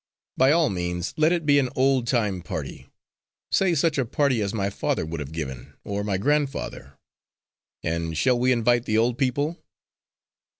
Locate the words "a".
3.99-4.05